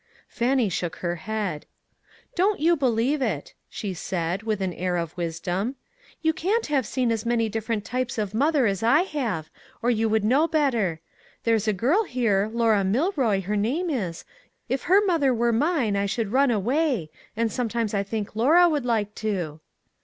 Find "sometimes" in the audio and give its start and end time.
17.51-17.93